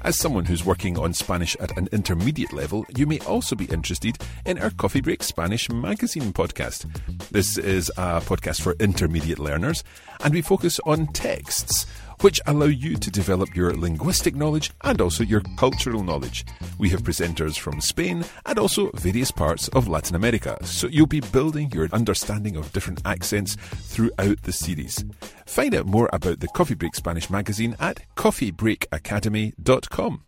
As 0.04 0.18
someone 0.18 0.44
who's 0.44 0.66
working 0.66 1.00
on 1.00 1.14
Spanish 1.14 1.56
at 1.62 1.78
an 1.78 1.88
intermediate 1.94 2.52
level, 2.52 2.86
you 2.94 3.08
may 3.08 3.20
also 3.20 3.56
be 3.56 3.66
interested 3.66 4.18
in 4.46 4.58
our 4.60 4.70
Coffee 4.72 5.00
Break 5.00 5.24
Spanish 5.24 5.70
magazine 5.70 6.34
podcast. 6.34 6.86
This 7.30 7.58
is 7.58 7.90
a 7.96 8.20
podcast 8.20 8.60
for 8.60 8.76
intermediate 8.82 9.40
learners, 9.40 9.82
and 10.22 10.34
we 10.34 10.42
focus 10.42 10.82
on 10.86 11.08
texts 11.08 11.86
which 12.22 12.42
allow 12.46 12.66
you 12.66 12.96
to 12.96 13.12
develop 13.12 13.56
your 13.56 13.74
linguistic 13.74 14.36
knowledge 14.36 14.72
and 14.84 15.02
also 15.02 15.24
your 15.24 15.42
cultural 15.58 16.04
knowledge. 16.04 16.46
We 16.78 16.90
have 16.90 17.04
presenters 17.04 17.58
from 17.58 17.82
Spain 17.82 18.24
and 18.46 18.60
also 18.60 18.92
various 18.96 19.32
parts 19.32 19.68
of 19.70 19.88
Latin 19.88 20.16
America, 20.16 20.58
so 20.64 20.88
you'll 20.88 21.08
be 21.08 21.20
building 21.20 21.72
your 21.72 21.90
understanding 21.92 22.56
of 22.56 22.72
different 22.74 23.02
accents 23.06 23.56
throughout 23.56 24.44
the 24.44 24.52
series. 24.52 25.04
Find 25.46 25.76
out 25.76 25.86
more 25.86 26.10
about 26.14 26.40
the 26.40 26.48
Coffee 26.48 26.76
Break 26.76 26.96
Spanish 26.96 27.30
magazine 27.30 27.76
at 27.80 28.02
coffeebreakacademy.com. 28.16 30.24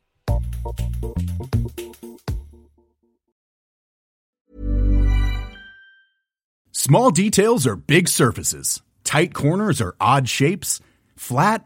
Small 6.71 7.09
details 7.09 7.65
are 7.65 7.75
big 7.75 8.07
surfaces. 8.07 8.83
Tight 9.03 9.33
corners 9.33 9.81
are 9.81 9.95
odd 9.99 10.29
shapes. 10.29 10.79
Flat, 11.15 11.65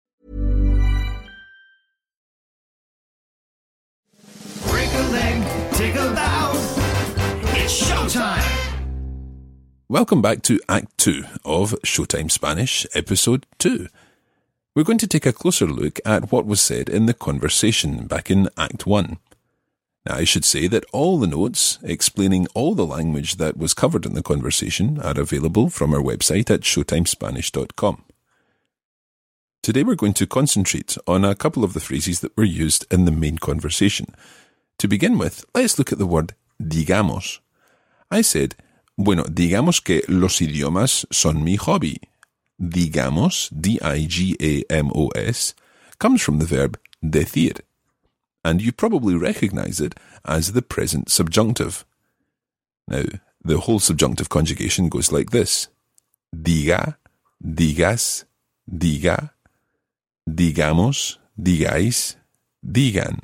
Welcome 9.91 10.21
back 10.21 10.41
to 10.43 10.57
Act 10.69 10.97
2 10.99 11.25
of 11.43 11.71
Showtime 11.83 12.31
Spanish, 12.31 12.87
Episode 12.93 13.45
2. 13.59 13.89
We're 14.73 14.85
going 14.85 14.97
to 14.99 15.05
take 15.05 15.25
a 15.25 15.33
closer 15.33 15.67
look 15.67 15.99
at 16.05 16.31
what 16.31 16.45
was 16.45 16.61
said 16.61 16.87
in 16.87 17.07
the 17.07 17.13
conversation 17.13 18.07
back 18.07 18.31
in 18.31 18.47
Act 18.57 18.87
1. 18.87 19.17
Now, 20.05 20.15
I 20.15 20.23
should 20.23 20.45
say 20.45 20.67
that 20.67 20.85
all 20.93 21.19
the 21.19 21.27
notes 21.27 21.77
explaining 21.83 22.47
all 22.53 22.73
the 22.73 22.85
language 22.85 23.35
that 23.35 23.57
was 23.57 23.73
covered 23.73 24.05
in 24.05 24.13
the 24.13 24.23
conversation 24.23 24.97
are 25.01 25.19
available 25.19 25.69
from 25.69 25.93
our 25.93 26.01
website 26.01 26.49
at 26.49 26.61
showtimespanish.com. 26.61 28.05
Today 29.61 29.83
we're 29.83 29.95
going 29.95 30.13
to 30.13 30.25
concentrate 30.25 30.97
on 31.05 31.25
a 31.25 31.35
couple 31.35 31.65
of 31.65 31.73
the 31.73 31.81
phrases 31.81 32.21
that 32.21 32.37
were 32.37 32.45
used 32.45 32.85
in 32.93 33.03
the 33.03 33.11
main 33.11 33.39
conversation. 33.39 34.15
To 34.77 34.87
begin 34.87 35.17
with, 35.17 35.43
let's 35.53 35.77
look 35.77 35.91
at 35.91 35.97
the 35.97 36.07
word 36.07 36.33
digamos. 36.63 37.39
I 38.09 38.21
said, 38.21 38.55
bueno, 39.03 39.23
digamos 39.23 39.81
que 39.81 40.03
los 40.07 40.41
idiomas 40.41 41.07
son 41.11 41.43
mi 41.43 41.57
hobby. 41.57 41.99
Digamos, 42.57 43.49
D-I-G-A-M-O-S, 43.51 45.55
comes 45.97 46.21
from 46.21 46.39
the 46.39 46.45
verb 46.45 46.79
decir, 47.03 47.61
and 48.43 48.61
you 48.61 48.71
probably 48.71 49.15
recognize 49.15 49.79
it 49.79 49.95
as 50.25 50.53
the 50.53 50.61
present 50.61 51.09
subjunctive. 51.09 51.85
Now, 52.87 53.03
the 53.43 53.59
whole 53.59 53.79
subjunctive 53.79 54.29
conjugation 54.29 54.89
goes 54.89 55.11
like 55.11 55.31
this. 55.31 55.67
Diga, 56.35 56.97
digas, 57.43 58.25
diga, 58.69 59.31
digamos, 60.29 61.17
digáis, 61.39 62.15
digan. 62.63 63.19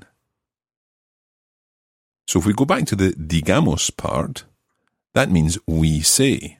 So 2.28 2.40
if 2.40 2.46
we 2.46 2.54
go 2.54 2.66
back 2.66 2.86
to 2.88 2.96
the 2.96 3.14
digamos 3.14 3.96
part, 3.96 4.44
that 5.18 5.32
means 5.32 5.58
we 5.66 6.02
say. 6.02 6.60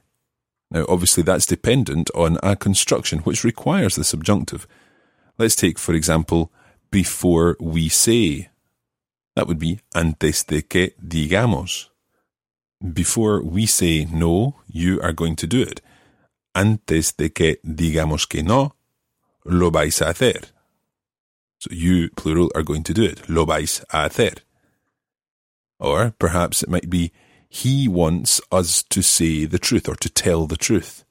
Now, 0.68 0.84
obviously, 0.88 1.22
that's 1.22 1.46
dependent 1.46 2.10
on 2.12 2.38
a 2.42 2.56
construction 2.56 3.20
which 3.20 3.44
requires 3.44 3.94
the 3.94 4.02
subjunctive. 4.02 4.66
Let's 5.38 5.54
take, 5.54 5.78
for 5.78 5.94
example, 5.94 6.50
before 6.90 7.56
we 7.60 7.88
say. 7.88 8.48
That 9.36 9.46
would 9.46 9.60
be 9.60 9.78
antes 9.94 10.42
de 10.42 10.62
que 10.62 10.90
digamos. 11.00 11.90
Before 12.82 13.44
we 13.44 13.64
say 13.66 14.06
no, 14.06 14.56
you 14.66 15.00
are 15.02 15.12
going 15.12 15.36
to 15.36 15.46
do 15.46 15.62
it. 15.62 15.80
Antes 16.52 17.12
de 17.12 17.28
que 17.28 17.58
digamos 17.64 18.28
que 18.28 18.42
no, 18.42 18.74
lo 19.44 19.70
vais 19.70 20.00
a 20.00 20.06
hacer. 20.06 20.46
So 21.60 21.68
you, 21.70 22.10
plural, 22.16 22.50
are 22.56 22.64
going 22.64 22.82
to 22.82 22.92
do 22.92 23.04
it. 23.04 23.28
Lo 23.28 23.44
vais 23.44 23.84
a 23.90 24.08
hacer. 24.08 24.38
Or 25.78 26.12
perhaps 26.18 26.64
it 26.64 26.68
might 26.68 26.90
be 26.90 27.12
he 27.48 27.88
wants 27.88 28.40
us 28.52 28.82
to 28.84 29.02
say 29.02 29.44
the 29.44 29.58
truth 29.58 29.88
or 29.88 29.96
to 29.96 30.08
tell 30.08 30.46
the 30.46 30.56
truth. 30.56 31.04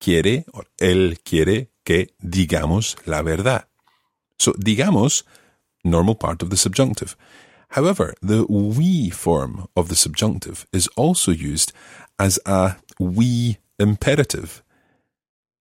Quiere 0.00 0.44
or 0.52 0.64
él 0.80 1.18
quiere 1.24 1.68
que 1.84 2.08
digamos 2.24 2.96
la 3.06 3.22
verdad. 3.22 3.64
So 4.38 4.52
digamos, 4.52 5.22
normal 5.84 6.14
part 6.14 6.42
of 6.42 6.50
the 6.50 6.56
subjunctive. 6.56 7.16
However, 7.70 8.14
the 8.22 8.46
we 8.46 9.10
form 9.10 9.68
of 9.76 9.88
the 9.88 9.96
subjunctive 9.96 10.66
is 10.72 10.88
also 10.96 11.32
used 11.32 11.72
as 12.18 12.38
a 12.46 12.76
we 12.98 13.58
imperative. 13.78 14.62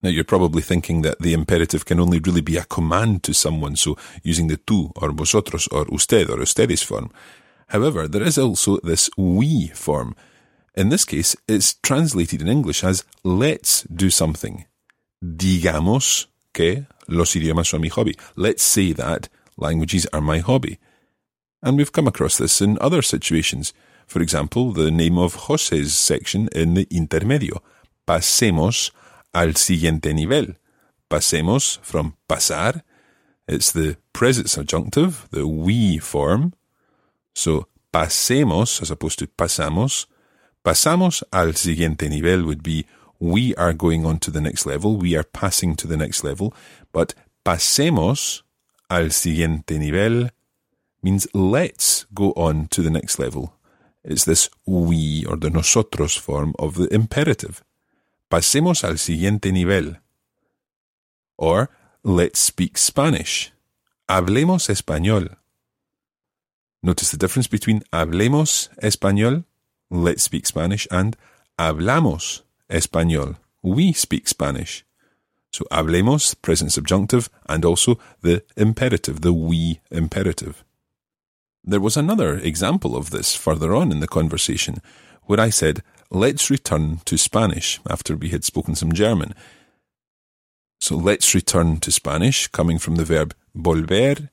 Now, 0.02 0.10
you're 0.10 0.24
probably 0.24 0.62
thinking 0.62 1.02
that 1.02 1.20
the 1.20 1.34
imperative 1.34 1.86
can 1.86 2.00
only 2.00 2.20
really 2.20 2.42
be 2.42 2.56
a 2.58 2.64
command 2.64 3.24
to 3.24 3.34
someone, 3.34 3.76
so 3.76 3.98
using 4.24 4.48
the 4.48 4.58
tú 4.58 4.92
or 4.96 5.12
vosotros 5.12 5.68
or 5.68 5.86
usted 5.92 6.30
or 6.30 6.38
ustedes 6.38 6.84
form. 6.84 7.12
However, 7.68 8.08
there 8.08 8.24
is 8.24 8.38
also 8.38 8.78
this 8.84 9.10
we 9.18 9.68
form. 9.68 10.16
In 10.76 10.90
this 10.90 11.06
case, 11.06 11.36
it's 11.48 11.74
translated 11.74 12.42
in 12.42 12.48
English 12.48 12.84
as 12.84 13.04
let's 13.24 13.84
do 13.84 14.10
something. 14.10 14.66
Digamos 15.24 16.28
que 16.54 16.86
los 17.08 17.36
idiomas 17.36 17.68
son 17.68 17.82
mi 17.82 17.90
hobby. 17.90 18.16
Let's 18.36 18.64
say 18.64 18.94
that 18.94 19.30
languages 19.58 20.08
are 20.14 20.22
my 20.22 20.40
hobby. 20.40 20.80
And 21.62 21.78
we've 21.78 21.92
come 21.92 22.08
across 22.08 22.38
this 22.38 22.62
in 22.62 22.78
other 22.80 23.02
situations. 23.02 23.74
For 24.06 24.22
example, 24.22 24.72
the 24.72 24.92
name 24.92 25.18
of 25.18 25.36
José's 25.48 25.94
section 25.98 26.48
in 26.54 26.76
the 26.76 26.86
intermedio. 26.86 27.62
Pasemos 28.08 28.92
al 29.34 29.56
siguiente 29.56 30.14
nivel. 30.14 30.56
Pasemos 31.10 31.80
from 31.82 32.16
pasar. 32.30 32.84
It's 33.48 33.72
the 33.72 33.98
present 34.14 34.50
subjunctive, 34.50 35.28
the 35.32 35.48
we 35.48 35.98
form. 35.98 36.54
So, 37.38 37.68
pasemos 37.94 38.82
as 38.82 38.90
opposed 38.90 39.20
to 39.20 39.28
pasamos. 39.28 40.08
Pasamos 40.66 41.24
al 41.32 41.54
siguiente 41.54 42.10
nivel 42.10 42.44
would 42.46 42.64
be 42.64 42.88
we 43.20 43.54
are 43.54 43.74
going 43.74 44.08
on 44.08 44.18
to 44.22 44.32
the 44.32 44.42
next 44.42 44.66
level, 44.66 44.98
we 44.98 45.16
are 45.16 45.24
passing 45.24 45.76
to 45.76 45.86
the 45.86 45.98
next 45.98 46.24
level. 46.24 46.52
But 46.92 47.14
pasemos 47.46 48.42
al 48.90 49.12
siguiente 49.12 49.78
nivel 49.78 50.32
means 51.04 51.28
let's 51.36 52.08
go 52.12 52.32
on 52.32 52.70
to 52.70 52.82
the 52.82 52.90
next 52.90 53.20
level. 53.20 53.54
It's 54.04 54.26
this 54.26 54.50
we 54.66 55.24
or 55.26 55.38
the 55.38 55.52
nosotros 55.52 56.16
form 56.18 56.56
of 56.58 56.74
the 56.74 56.92
imperative. 56.92 57.64
Pasemos 58.32 58.84
al 58.84 58.98
siguiente 58.98 59.54
nivel. 59.54 59.98
Or 61.38 61.70
let's 62.04 62.40
speak 62.40 62.80
Spanish. 62.80 63.54
Hablemos 64.10 64.72
español. 64.72 65.38
Notice 66.84 67.12
the 67.12 67.18
difference 67.18 67.48
between 67.48 67.82
hablemos 67.92 68.70
español, 68.82 69.46
let's 69.90 70.24
speak 70.24 70.46
Spanish, 70.46 70.88
and 70.92 71.18
hablamos 71.60 72.42
español, 72.70 73.38
we 73.62 73.94
speak 73.94 74.28
Spanish. 74.28 74.86
So 75.52 75.66
hablemos, 75.72 76.40
present 76.42 76.72
subjunctive, 76.72 77.30
and 77.48 77.66
also 77.66 77.98
the 78.22 78.44
imperative, 78.56 79.22
the 79.22 79.34
we 79.34 79.80
imperative. 79.90 80.64
There 81.64 81.82
was 81.82 81.98
another 81.98 82.36
example 82.38 82.96
of 82.96 83.10
this 83.10 83.36
further 83.36 83.76
on 83.76 83.92
in 83.92 84.00
the 84.00 84.08
conversation, 84.08 84.82
where 85.24 85.40
I 85.40 85.50
said, 85.50 85.84
let's 86.10 86.50
return 86.50 87.02
to 87.06 87.18
Spanish 87.18 87.80
after 87.90 88.16
we 88.16 88.30
had 88.30 88.46
spoken 88.46 88.76
some 88.76 88.94
German. 88.94 89.34
So 90.80 90.96
let's 90.96 91.34
return 91.34 91.80
to 91.80 91.92
Spanish, 91.92 92.48
coming 92.48 92.78
from 92.78 92.96
the 92.96 93.04
verb 93.04 93.34
volver. 93.56 94.30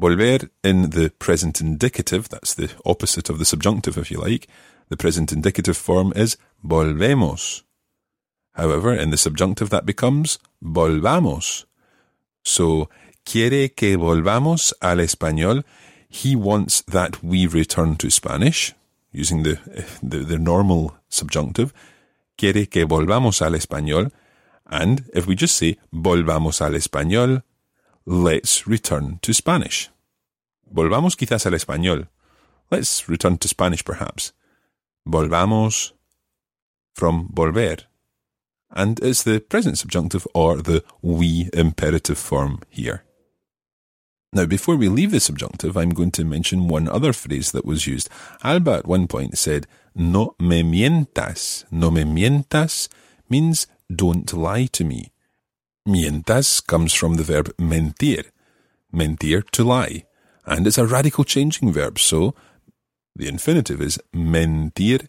Volver 0.00 0.48
in 0.62 0.90
the 0.90 1.10
present 1.18 1.60
indicative, 1.60 2.28
that's 2.28 2.54
the 2.54 2.70
opposite 2.86 3.28
of 3.28 3.38
the 3.38 3.44
subjunctive 3.44 3.98
if 3.98 4.10
you 4.10 4.18
like. 4.20 4.46
The 4.88 4.96
present 4.96 5.32
indicative 5.32 5.76
form 5.76 6.12
is 6.14 6.36
volvemos. 6.64 7.62
However, 8.52 8.94
in 8.94 9.10
the 9.10 9.18
subjunctive 9.18 9.70
that 9.70 9.86
becomes 9.86 10.38
volvamos. 10.62 11.64
So, 12.44 12.88
quiere 13.24 13.68
que 13.70 13.96
volvamos 13.96 14.72
al 14.80 14.98
español 14.98 15.64
he 16.08 16.34
wants 16.34 16.80
that 16.82 17.22
we 17.22 17.46
return 17.46 17.96
to 17.96 18.10
Spanish, 18.10 18.72
using 19.12 19.42
the, 19.42 19.58
the, 20.02 20.18
the 20.18 20.38
normal 20.38 20.96
subjunctive. 21.08 21.72
Quiere 22.36 22.66
que 22.66 22.86
volvamos 22.86 23.42
al 23.42 23.52
español. 23.52 24.10
And 24.66 25.08
if 25.14 25.26
we 25.26 25.34
just 25.34 25.56
say 25.56 25.78
volvamos 25.92 26.60
al 26.60 26.72
español, 26.72 27.42
let's 28.08 28.66
return 28.66 29.18
to 29.20 29.34
Spanish. 29.34 29.90
Volvamos 30.72 31.14
quizás 31.14 31.44
al 31.44 31.52
español. 31.52 32.08
Let's 32.70 33.06
return 33.06 33.36
to 33.38 33.48
Spanish 33.48 33.84
perhaps. 33.84 34.32
Volvamos 35.06 35.92
from 36.94 37.28
volver. 37.34 37.84
And 38.70 38.98
it's 39.02 39.22
the 39.22 39.40
present 39.40 39.76
subjunctive 39.76 40.26
or 40.34 40.56
the 40.56 40.82
we 41.02 41.50
imperative 41.52 42.18
form 42.18 42.60
here. 42.70 43.04
Now, 44.32 44.46
before 44.46 44.76
we 44.76 44.88
leave 44.88 45.10
the 45.10 45.20
subjunctive, 45.20 45.76
I'm 45.76 45.90
going 45.90 46.10
to 46.12 46.24
mention 46.24 46.68
one 46.68 46.88
other 46.88 47.12
phrase 47.12 47.52
that 47.52 47.64
was 47.64 47.86
used. 47.86 48.08
Alba 48.42 48.72
at 48.72 48.86
one 48.86 49.06
point 49.06 49.36
said, 49.38 49.66
No 49.94 50.34
me 50.38 50.62
mientas. 50.62 51.64
No 51.70 51.90
me 51.90 52.04
mientas 52.04 52.88
means 53.28 53.66
don't 53.94 54.30
lie 54.32 54.66
to 54.66 54.84
me. 54.84 55.12
Mientas 55.88 56.60
comes 56.66 56.92
from 56.92 57.14
the 57.14 57.22
verb 57.22 57.56
mentir. 57.56 58.26
Mentir, 58.92 59.42
to 59.52 59.64
lie. 59.64 60.04
And 60.44 60.66
it's 60.66 60.76
a 60.76 60.86
radical 60.86 61.24
changing 61.24 61.72
verb, 61.72 61.98
so 61.98 62.34
the 63.16 63.26
infinitive 63.26 63.80
is 63.80 63.98
mentir, 64.14 65.06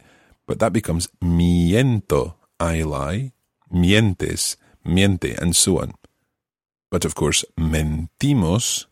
but 0.47 0.59
that 0.59 0.71
becomes 0.71 1.09
miento, 1.21 2.35
I 2.61 2.83
lie, 2.83 3.33
mientes, 3.69 4.55
miente, 4.85 5.37
and 5.37 5.53
so 5.53 5.79
on. 5.79 5.95
But 6.89 7.03
of 7.03 7.13
course, 7.13 7.43
mentimos 7.57 8.85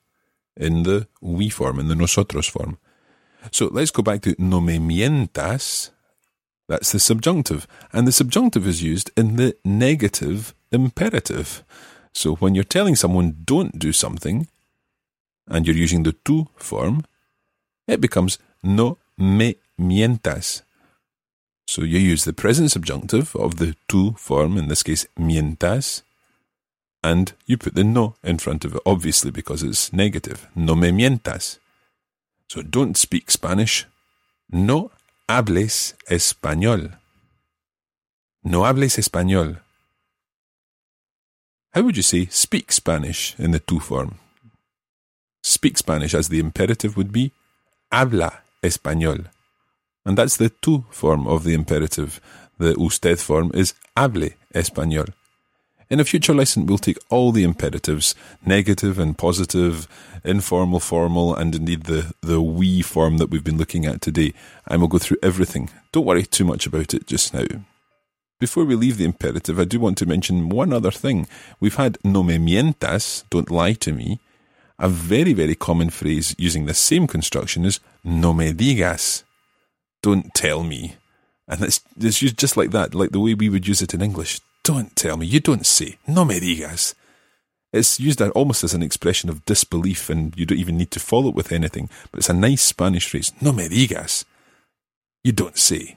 in 0.58 0.84
the 0.84 1.08
we 1.22 1.48
form, 1.48 1.80
in 1.80 1.88
the 1.88 1.96
nosotros 1.96 2.48
form. 2.48 2.80
So 3.52 3.70
let's 3.72 3.92
go 3.92 4.04
back 4.04 4.24
to 4.24 4.36
no 4.38 4.60
me 4.60 4.78
mientas. 4.78 5.92
That's 6.68 6.92
the 6.92 7.00
subjunctive. 7.00 7.66
And 7.94 8.06
the 8.06 8.12
subjunctive 8.12 8.68
is 8.68 8.84
used 8.84 9.10
in 9.16 9.38
the 9.38 9.56
negative 9.64 10.54
imperative. 10.72 11.64
So 12.14 12.36
when 12.36 12.56
you're 12.56 12.64
telling 12.64 12.96
someone 12.96 13.38
don't 13.46 13.78
do 13.78 13.92
something, 13.92 14.48
and 15.48 15.66
you're 15.66 15.76
using 15.76 16.04
the 16.04 16.14
tú 16.14 16.48
form, 16.56 17.06
it 17.88 18.02
becomes 18.02 18.38
no 18.64 18.98
me 19.18 19.56
mientas. 19.80 20.62
So 21.68 21.84
you 21.84 22.00
use 22.00 22.24
the 22.24 22.34
present 22.34 22.72
subjunctive 22.72 23.36
of 23.36 23.58
the 23.58 23.76
tú 23.90 24.18
form, 24.18 24.58
in 24.58 24.68
this 24.68 24.84
case 24.84 25.06
mientas, 25.18 26.04
and 27.04 27.34
you 27.46 27.58
put 27.58 27.76
the 27.76 27.84
no 27.84 28.16
in 28.24 28.38
front 28.38 28.66
of 28.66 28.76
it, 28.76 28.82
obviously 28.86 29.32
because 29.32 29.64
it's 29.64 29.94
negative. 29.94 30.48
No 30.56 30.76
me 30.76 30.92
mientas. 30.92 31.60
So 32.50 32.62
don't 32.62 32.98
speak 32.98 33.30
Spanish. 33.30 33.86
No 34.50 34.92
hables 35.28 35.94
español. 36.10 36.98
No 38.44 38.64
hables 38.64 38.98
español. 38.98 39.60
How 41.74 41.82
would 41.84 41.98
you 41.98 42.04
say 42.04 42.26
speak 42.26 42.72
Spanish 42.72 43.36
in 43.38 43.52
the 43.52 43.60
tú 43.60 43.82
form? 43.82 44.16
Speak 45.44 45.78
Spanish 45.78 46.14
as 46.14 46.30
the 46.30 46.40
imperative 46.40 46.98
would 46.98 47.12
be 47.12 47.32
habla 47.92 48.40
español. 48.64 49.28
And 50.06 50.18
that's 50.18 50.38
the 50.38 50.50
tú 50.50 50.86
form 50.92 51.28
of 51.28 51.44
the 51.44 51.54
imperative. 51.54 52.20
The 52.58 52.76
usted 52.80 53.20
form 53.20 53.52
is 53.54 53.74
hable 53.96 54.30
español. 54.54 55.14
In 55.90 56.00
a 56.00 56.06
future 56.06 56.34
lesson, 56.34 56.66
we'll 56.66 56.78
take 56.78 56.98
all 57.10 57.32
the 57.32 57.44
imperatives, 57.44 58.14
negative 58.46 59.00
and 59.00 59.18
positive, 59.18 59.88
informal, 60.24 60.82
formal, 60.82 61.34
and 61.34 61.56
indeed 61.56 61.84
the, 61.84 62.14
the 62.22 62.42
we 62.42 62.82
form 62.82 63.20
that 63.20 63.30
we've 63.30 63.44
been 63.44 63.58
looking 63.58 63.86
at 63.86 64.02
today, 64.02 64.34
and 64.66 64.82
we'll 64.82 64.90
go 64.90 64.98
through 64.98 65.18
everything. 65.24 65.70
Don't 65.94 66.06
worry 66.06 66.24
too 66.24 66.44
much 66.44 66.66
about 66.66 66.94
it 66.94 67.08
just 67.08 67.34
now. 67.34 67.46
Before 68.40 68.66
we 68.66 68.76
leave 68.76 68.98
the 68.98 69.06
imperative, 69.06 69.60
I 69.60 69.64
do 69.64 69.80
want 69.80 69.98
to 69.98 70.06
mention 70.06 70.50
one 70.50 70.72
other 70.72 70.92
thing. 70.92 71.28
We've 71.60 71.76
had 71.76 71.98
no 72.04 72.22
me 72.22 72.38
mientas, 72.38 73.24
don't 73.32 73.50
lie 73.50 73.74
to 73.74 73.92
me. 73.92 74.20
A 74.78 74.88
very, 74.88 75.34
very 75.34 75.56
common 75.56 75.90
phrase 75.90 76.36
using 76.38 76.66
the 76.66 76.76
same 76.76 77.08
construction 77.08 77.66
is 77.66 77.80
no 78.04 78.34
me 78.34 78.54
digas, 78.54 79.24
don't 80.04 80.32
tell 80.36 80.64
me. 80.64 80.98
And 81.48 81.64
it's, 81.64 81.82
it's 82.00 82.22
used 82.22 82.38
just 82.38 82.58
like 82.58 82.70
that, 82.72 82.94
like 82.94 83.10
the 83.10 83.20
way 83.20 83.34
we 83.34 83.50
would 83.50 83.68
use 83.68 83.82
it 83.82 83.96
in 83.96 84.04
English. 84.04 84.40
Don't 84.64 84.96
tell 84.96 85.18
me, 85.18 85.26
you 85.26 85.40
don't 85.40 85.66
say, 85.66 85.98
no 86.06 86.24
me 86.24 86.40
digas. 86.40 86.94
It's 87.74 88.00
used 88.00 88.22
almost 88.22 88.64
as 88.64 88.76
an 88.76 88.84
expression 88.84 89.32
of 89.32 89.46
disbelief 89.46 90.12
and 90.12 90.38
you 90.38 90.46
don't 90.46 90.60
even 90.60 90.78
need 90.78 90.92
to 90.92 91.00
follow 91.00 91.30
it 91.30 91.36
with 91.36 91.52
anything, 91.52 91.90
but 92.12 92.20
it's 92.20 92.30
a 92.30 92.34
nice 92.34 92.62
Spanish 92.62 93.10
phrase, 93.10 93.34
no 93.42 93.52
me 93.52 93.68
digas. 93.68 94.26
You 95.24 95.32
don't 95.32 95.58
say. 95.58 95.97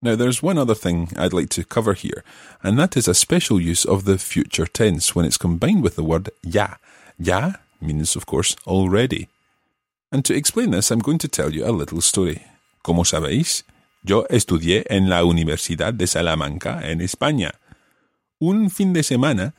Now, 0.00 0.14
there's 0.14 0.42
one 0.42 0.58
other 0.58 0.76
thing 0.76 1.10
I'd 1.16 1.32
like 1.32 1.48
to 1.50 1.64
cover 1.64 1.94
here, 1.94 2.22
and 2.62 2.78
that 2.78 2.96
is 2.96 3.08
a 3.08 3.14
special 3.14 3.60
use 3.60 3.84
of 3.84 4.04
the 4.04 4.18
future 4.18 4.66
tense 4.66 5.14
when 5.14 5.24
it's 5.24 5.38
combined 5.38 5.82
with 5.82 5.96
the 5.96 6.04
word 6.04 6.30
ya. 6.42 6.76
Ya 7.18 7.54
means, 7.80 8.14
of 8.14 8.26
course, 8.26 8.54
already. 8.66 9.28
And 10.12 10.24
to 10.24 10.34
explain 10.34 10.70
this, 10.70 10.90
I'm 10.90 11.00
going 11.00 11.18
to 11.18 11.28
tell 11.28 11.52
you 11.52 11.64
a 11.66 11.72
little 11.74 12.00
story. 12.00 12.42
Como 12.82 13.02
sabéis, 13.02 13.64
Yo 14.02 14.26
estudié 14.30 14.84
en 14.88 15.08
la 15.08 15.24
Universidad 15.24 15.92
de 15.92 16.06
Salamanca, 16.06 16.80
en 16.82 17.00
España. 17.00 17.54
Un 18.38 18.70
fin 18.70 18.92
de 18.92 19.02
semana 19.02 19.54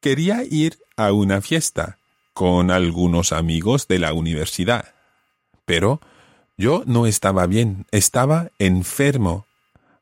quería 0.00 0.44
ir 0.44 0.78
a 0.96 1.12
una 1.12 1.40
fiesta 1.40 1.98
con 2.32 2.70
algunos 2.70 3.32
amigos 3.32 3.88
de 3.88 3.98
la 3.98 4.12
universidad. 4.12 4.94
Pero 5.64 6.00
yo 6.56 6.84
no 6.86 7.06
estaba 7.06 7.46
bien, 7.46 7.86
estaba 7.90 8.50
enfermo. 8.58 9.46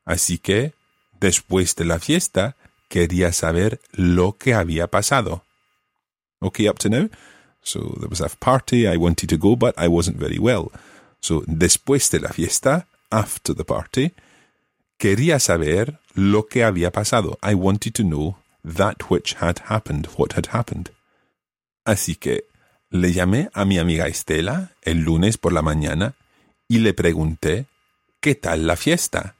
Así 0.04 0.38
que, 0.38 0.74
después 1.20 1.74
de 1.76 1.84
la 1.84 1.98
fiesta, 1.98 2.56
quería 2.88 3.32
saber 3.32 3.80
lo 3.92 4.36
que 4.36 4.54
había 4.54 4.88
pasado. 4.88 5.44
Okay, 6.40 6.68
up 6.68 6.78
to 6.78 6.88
now? 6.88 7.08
So 7.62 7.94
there 8.00 8.08
was 8.08 8.20
a 8.20 8.28
party, 8.28 8.88
I 8.88 8.96
wanted 8.96 9.28
to 9.28 9.38
go, 9.38 9.54
but 9.56 9.74
I 9.78 9.86
wasn't 9.86 10.18
very 10.18 10.38
well. 10.38 10.72
So, 11.20 11.42
después 11.46 12.10
de 12.10 12.18
la 12.18 12.30
fiesta, 12.30 12.88
after 13.10 13.54
the 13.54 13.64
party, 13.64 14.12
quería 14.98 15.38
saber 15.38 16.00
lo 16.14 16.48
que 16.48 16.64
había 16.64 16.90
pasado. 16.90 17.38
I 17.42 17.54
wanted 17.54 17.94
to 17.94 18.02
know 18.02 18.36
that 18.64 19.10
which 19.10 19.34
had 19.40 19.60
happened, 19.68 20.08
what 20.16 20.32
had 20.32 20.48
happened. 20.52 20.90
Así 21.84 22.16
que 22.16 22.44
le 22.90 23.12
llamé 23.12 23.48
a 23.54 23.64
mi 23.64 23.78
amiga 23.78 24.06
Estela 24.06 24.72
el 24.82 24.98
lunes 25.04 25.38
por 25.38 25.52
la 25.52 25.62
mañana 25.62 26.14
y 26.68 26.78
le 26.78 26.94
pregunté 26.94 27.66
¿qué 28.20 28.34
tal 28.34 28.66
la 28.66 28.76
fiesta? 28.76 29.34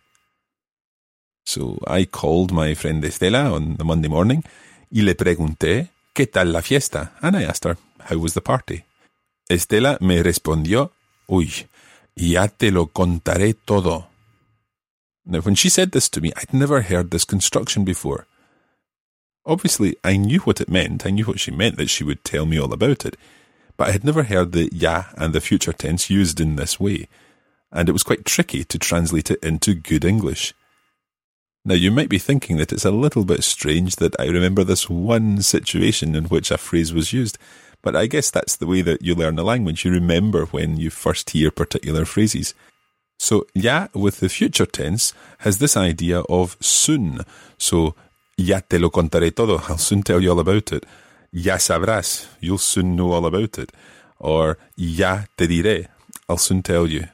So 1.44 1.78
I 1.86 2.04
called 2.04 2.52
my 2.52 2.74
friend 2.74 3.02
Estela 3.04 3.52
on 3.52 3.76
the 3.76 3.84
Monday 3.84 4.08
morning 4.08 4.42
y 4.90 5.02
le 5.02 5.14
pregunté 5.14 5.88
¿qué 6.14 6.26
tal 6.26 6.52
la 6.52 6.62
fiesta? 6.62 7.12
And 7.20 7.36
I 7.36 7.44
asked 7.44 7.64
her 7.64 7.76
how 8.00 8.18
was 8.18 8.34
the 8.34 8.40
party. 8.40 8.84
Estela 9.48 9.98
me 10.00 10.22
respondió, 10.22 10.92
uy, 11.28 11.66
ya 12.14 12.46
te 12.48 12.70
lo 12.70 12.86
contaré 12.86 13.54
todo. 13.54 14.06
Now, 15.24 15.40
when 15.40 15.54
she 15.54 15.68
said 15.68 15.92
this 15.92 16.08
to 16.10 16.20
me, 16.20 16.32
I'd 16.36 16.52
never 16.52 16.82
heard 16.82 17.10
this 17.10 17.24
construction 17.24 17.84
before. 17.84 18.26
Obviously, 19.44 19.96
I 20.02 20.16
knew 20.16 20.40
what 20.40 20.60
it 20.60 20.68
meant. 20.68 21.06
I 21.06 21.10
knew 21.10 21.24
what 21.24 21.40
she 21.40 21.50
meant, 21.50 21.76
that 21.76 21.90
she 21.90 22.04
would 22.04 22.24
tell 22.24 22.46
me 22.46 22.58
all 22.58 22.72
about 22.72 23.04
it. 23.04 23.16
But 23.76 23.88
I 23.88 23.92
had 23.92 24.04
never 24.04 24.24
heard 24.24 24.52
the 24.52 24.68
ya 24.72 25.04
and 25.16 25.32
the 25.32 25.40
future 25.40 25.72
tense 25.72 26.10
used 26.10 26.40
in 26.40 26.56
this 26.56 26.78
way. 26.80 27.08
And 27.70 27.88
it 27.88 27.92
was 27.92 28.02
quite 28.02 28.24
tricky 28.24 28.64
to 28.64 28.78
translate 28.78 29.30
it 29.30 29.42
into 29.42 29.74
good 29.74 30.04
English. 30.04 30.54
Now, 31.64 31.74
you 31.74 31.92
might 31.92 32.08
be 32.08 32.18
thinking 32.18 32.56
that 32.56 32.72
it's 32.72 32.84
a 32.84 32.90
little 32.90 33.24
bit 33.24 33.44
strange 33.44 33.96
that 33.96 34.18
I 34.18 34.26
remember 34.26 34.64
this 34.64 34.90
one 34.90 35.42
situation 35.42 36.16
in 36.16 36.24
which 36.24 36.50
a 36.50 36.58
phrase 36.58 36.92
was 36.92 37.12
used, 37.12 37.38
but 37.82 37.94
I 37.94 38.06
guess 38.06 38.30
that's 38.30 38.56
the 38.56 38.66
way 38.66 38.82
that 38.82 39.02
you 39.02 39.14
learn 39.14 39.38
a 39.38 39.44
language. 39.44 39.84
You 39.84 39.92
remember 39.92 40.46
when 40.46 40.76
you 40.76 40.90
first 40.90 41.30
hear 41.30 41.52
particular 41.52 42.04
phrases. 42.04 42.54
So, 43.18 43.46
ya 43.54 43.86
with 43.94 44.18
the 44.18 44.28
future 44.28 44.66
tense 44.66 45.14
has 45.38 45.58
this 45.58 45.76
idea 45.76 46.20
of 46.28 46.56
soon. 46.60 47.20
So, 47.58 47.94
ya 48.36 48.60
te 48.68 48.78
lo 48.78 48.90
contaré 48.90 49.32
todo. 49.32 49.62
I'll 49.68 49.78
soon 49.78 50.02
tell 50.02 50.20
you 50.20 50.32
all 50.32 50.40
about 50.40 50.72
it. 50.72 50.84
Ya 51.30 51.58
sabrás. 51.58 52.26
You'll 52.40 52.58
soon 52.58 52.96
know 52.96 53.12
all 53.12 53.26
about 53.26 53.58
it. 53.58 53.70
Or 54.18 54.58
ya 54.74 55.26
te 55.36 55.46
diré. 55.46 55.86
I'll 56.28 56.38
soon 56.38 56.62
tell 56.64 56.88
you. 56.88 57.06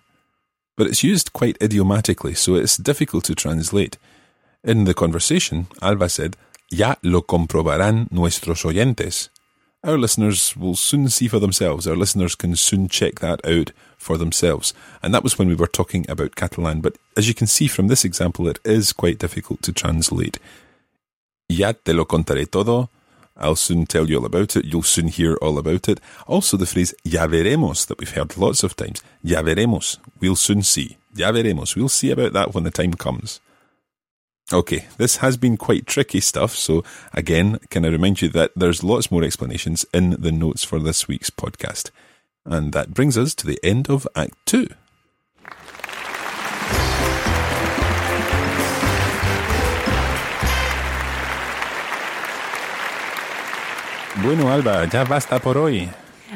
But 0.79 0.87
it's 0.87 1.05
used 1.05 1.35
quite 1.35 1.59
idiomatically, 1.61 2.35
so 2.35 2.55
it's 2.55 2.79
difficult 2.79 3.25
to 3.25 3.35
translate. 3.35 3.99
In 4.65 4.85
the 4.85 4.95
conversation, 4.95 5.69
Alba 5.81 6.09
said, 6.09 6.37
Ya 6.71 6.97
lo 7.03 7.23
comprobarán 7.23 8.11
nuestros 8.11 8.65
oyentes. 8.65 9.29
Our 9.85 9.97
listeners 9.97 10.57
will 10.57 10.75
soon 10.75 11.09
see 11.09 11.29
for 11.29 11.39
themselves. 11.39 11.87
Our 11.87 11.95
listeners 11.95 12.35
can 12.35 12.57
soon 12.57 12.89
check 12.89 13.21
that 13.21 13.41
out 13.47 13.71
for 13.97 14.19
themselves. 14.19 14.75
And 15.01 15.15
that 15.15 15.23
was 15.23 15.39
when 15.39 15.49
we 15.49 15.55
were 15.55 15.69
talking 15.69 16.05
about 16.11 16.35
Catalan. 16.35 16.81
But 16.81 16.97
as 17.17 17.29
you 17.29 17.35
can 17.35 17.47
see 17.47 17.69
from 17.69 17.87
this 17.87 18.05
example, 18.05 18.49
it 18.49 18.59
is 18.65 18.93
quite 18.93 19.19
difficult 19.21 19.63
to 19.63 19.73
translate. 19.73 20.39
Ya 21.49 21.73
te 21.73 21.93
lo 21.93 22.05
contaré 22.05 22.51
todo. 22.51 22.91
I'll 23.37 23.55
soon 23.55 23.87
tell 23.87 24.11
you 24.11 24.19
all 24.19 24.27
about 24.27 24.57
it. 24.57 24.65
You'll 24.65 24.83
soon 24.83 25.07
hear 25.07 25.37
all 25.37 25.59
about 25.59 25.89
it. 25.89 26.01
Also, 26.27 26.57
the 26.57 26.67
phrase 26.67 26.93
ya 27.05 27.29
veremos 27.29 27.87
that 27.87 28.01
we've 28.01 28.11
heard 28.11 28.37
lots 28.37 28.65
of 28.65 28.75
times. 28.75 29.01
Ya 29.23 29.43
veremos. 29.43 29.99
We'll 30.19 30.35
soon 30.35 30.63
see. 30.65 30.99
Ya 31.15 31.31
veremos. 31.31 31.77
We'll 31.77 31.89
see 31.89 32.11
about 32.11 32.33
that 32.33 32.53
when 32.53 32.65
the 32.65 32.73
time 32.73 32.95
comes. 32.95 33.41
Okay, 34.51 34.87
this 34.97 35.17
has 35.17 35.37
been 35.37 35.59
quite 35.59 35.87
tricky 35.87 36.21
stuff, 36.21 36.55
so 36.55 36.83
again, 37.13 37.59
can 37.69 37.85
I 37.85 37.89
remind 37.89 38.23
you 38.23 38.31
that 38.31 38.53
there's 38.57 38.83
lots 38.83 39.11
more 39.11 39.23
explanations 39.23 39.85
in 39.93 40.17
the 40.19 40.33
notes 40.33 40.65
for 40.65 40.79
this 40.79 41.07
week's 41.07 41.29
podcast. 41.29 41.91
And 42.47 42.73
that 42.73 42.95
brings 42.95 43.19
us 43.19 43.35
to 43.35 43.47
the 43.47 43.61
end 43.63 43.91
of 43.91 44.09
Act 44.17 44.33
2. 44.47 44.69
Bueno, 54.23 54.51
Alba, 54.51 54.89
ya 54.91 55.05
basta 55.05 55.41
por 55.41 55.59
hoy. 55.59 55.91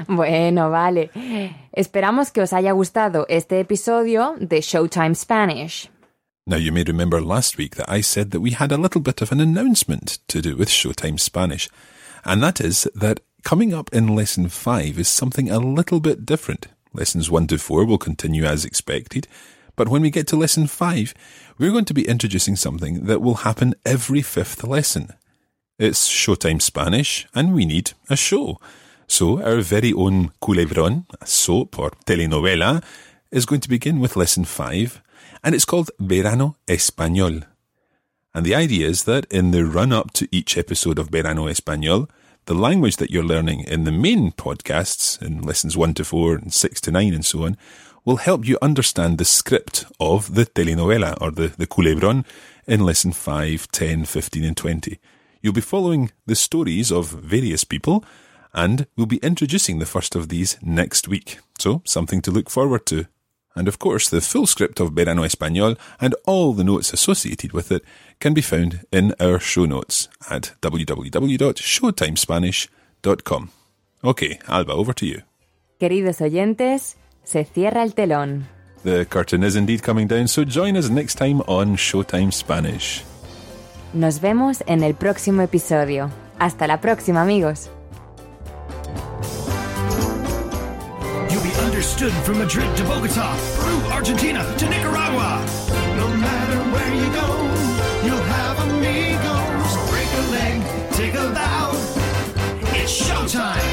Bueno, 0.06 0.68
vale. 0.68 1.10
Esperamos 1.72 2.30
que 2.30 2.42
os 2.42 2.52
haya 2.52 2.72
gustado 2.72 3.24
este 3.30 3.58
episodio 3.58 4.34
de 4.38 4.60
Showtime 4.60 5.14
Spanish. 5.14 5.90
Now, 6.44 6.56
you 6.56 6.72
may 6.72 6.82
remember 6.82 7.20
last 7.20 7.56
week 7.56 7.76
that 7.76 7.88
I 7.88 8.00
said 8.00 8.32
that 8.32 8.40
we 8.40 8.50
had 8.50 8.72
a 8.72 8.76
little 8.76 9.00
bit 9.00 9.22
of 9.22 9.30
an 9.30 9.40
announcement 9.40 10.18
to 10.26 10.42
do 10.42 10.56
with 10.56 10.68
Showtime 10.68 11.20
Spanish, 11.20 11.68
and 12.24 12.42
that 12.42 12.60
is 12.60 12.88
that 12.96 13.20
coming 13.44 13.72
up 13.72 13.92
in 13.92 14.16
Lesson 14.16 14.48
5 14.48 14.98
is 14.98 15.06
something 15.06 15.48
a 15.48 15.60
little 15.60 16.00
bit 16.00 16.26
different. 16.26 16.66
Lessons 16.92 17.30
1 17.30 17.46
to 17.46 17.58
4 17.58 17.84
will 17.84 17.96
continue 17.96 18.44
as 18.44 18.64
expected, 18.64 19.28
but 19.76 19.88
when 19.88 20.02
we 20.02 20.10
get 20.10 20.26
to 20.28 20.36
Lesson 20.36 20.66
5, 20.66 21.14
we're 21.58 21.70
going 21.70 21.84
to 21.84 21.94
be 21.94 22.08
introducing 22.08 22.56
something 22.56 23.04
that 23.04 23.22
will 23.22 23.46
happen 23.46 23.76
every 23.86 24.20
fifth 24.20 24.64
lesson. 24.64 25.10
It's 25.78 26.10
Showtime 26.10 26.60
Spanish, 26.60 27.28
and 27.36 27.54
we 27.54 27.64
need 27.64 27.92
a 28.10 28.16
show. 28.16 28.58
So, 29.06 29.40
our 29.40 29.60
very 29.60 29.92
own 29.92 30.32
Culebron, 30.42 31.06
a 31.20 31.26
soap 31.26 31.78
or 31.78 31.92
telenovela, 32.04 32.82
is 33.30 33.46
going 33.46 33.60
to 33.60 33.68
begin 33.68 34.00
with 34.00 34.16
Lesson 34.16 34.44
5 34.44 35.00
and 35.42 35.54
it's 35.54 35.64
called 35.64 35.90
Verano 35.98 36.56
Español. 36.66 37.44
And 38.34 38.46
the 38.46 38.54
idea 38.54 38.88
is 38.88 39.04
that 39.04 39.26
in 39.30 39.50
the 39.50 39.64
run 39.64 39.92
up 39.92 40.12
to 40.14 40.28
each 40.30 40.56
episode 40.56 40.98
of 40.98 41.10
Verano 41.10 41.46
Español, 41.46 42.08
the 42.46 42.54
language 42.54 42.96
that 42.96 43.10
you're 43.10 43.22
learning 43.22 43.60
in 43.60 43.84
the 43.84 43.92
main 43.92 44.32
podcasts, 44.32 45.20
in 45.20 45.42
lessons 45.42 45.76
1 45.76 45.94
to 45.94 46.04
4 46.04 46.34
and 46.36 46.52
6 46.52 46.80
to 46.80 46.90
9 46.90 47.14
and 47.14 47.24
so 47.24 47.44
on, 47.44 47.56
will 48.04 48.16
help 48.16 48.46
you 48.46 48.58
understand 48.60 49.18
the 49.18 49.24
script 49.24 49.84
of 50.00 50.34
the 50.34 50.44
telenovela 50.44 51.16
or 51.20 51.30
the, 51.30 51.48
the 51.48 51.66
culebron 51.66 52.24
in 52.66 52.80
lesson 52.80 53.12
5, 53.12 53.70
10, 53.70 54.04
15 54.06 54.44
and 54.44 54.56
20. 54.56 54.98
You'll 55.40 55.52
be 55.52 55.60
following 55.60 56.10
the 56.26 56.34
stories 56.34 56.90
of 56.90 57.10
various 57.10 57.64
people 57.64 58.04
and 58.54 58.86
we'll 58.96 59.06
be 59.06 59.18
introducing 59.18 59.78
the 59.78 59.86
first 59.86 60.14
of 60.14 60.28
these 60.28 60.58
next 60.62 61.06
week. 61.08 61.38
So, 61.58 61.82
something 61.84 62.20
to 62.22 62.30
look 62.30 62.50
forward 62.50 62.86
to. 62.86 63.06
And 63.54 63.68
of 63.68 63.78
course, 63.78 64.08
the 64.08 64.20
full 64.20 64.46
script 64.46 64.80
of 64.80 64.92
Verano 64.92 65.24
Español 65.24 65.76
and 66.00 66.14
all 66.26 66.54
the 66.54 66.64
notes 66.64 66.92
associated 66.92 67.52
with 67.52 67.70
it 67.70 67.84
can 68.20 68.34
be 68.34 68.40
found 68.40 68.80
in 68.90 69.14
our 69.20 69.38
show 69.38 69.66
notes 69.66 70.08
at 70.30 70.54
www.showtimespanish.com. 70.62 73.50
Okay, 74.04 74.38
Alba, 74.48 74.72
over 74.72 74.92
to 74.94 75.06
you. 75.06 75.22
Queridos 75.78 76.20
oyentes, 76.20 76.96
se 77.24 77.44
cierra 77.44 77.82
el 77.82 77.94
telón. 77.94 78.46
The 78.84 79.06
curtain 79.06 79.44
is 79.44 79.54
indeed 79.54 79.82
coming 79.82 80.08
down, 80.08 80.26
so 80.28 80.44
join 80.44 80.76
us 80.76 80.90
next 80.90 81.14
time 81.16 81.40
on 81.42 81.76
Showtime 81.76 82.32
Spanish. 82.32 83.04
Nos 83.92 84.20
vemos 84.20 84.64
en 84.66 84.82
el 84.82 84.94
próximo 84.94 85.42
episodio. 85.42 86.10
Hasta 86.38 86.66
la 86.66 86.80
próxima, 86.80 87.22
amigos. 87.22 87.68
You'll 91.82 91.90
understood 91.90 92.14
from 92.24 92.38
Madrid 92.38 92.76
to 92.76 92.84
Bogota, 92.84 93.36
Peru, 93.56 93.76
Argentina 93.90 94.44
to 94.56 94.68
Nicaragua. 94.68 95.44
No 95.96 96.06
matter 96.16 96.58
where 96.70 96.94
you 96.94 97.12
go, 97.12 97.26
you'll 98.06 98.22
have 98.22 98.56
amigos. 98.70 99.76
Break 99.90 100.06
a 100.14 100.22
leg, 100.30 100.62
take 100.92 101.14
a 101.14 101.28
bow. 101.34 101.72
It's 102.76 103.02
showtime. 103.02 103.66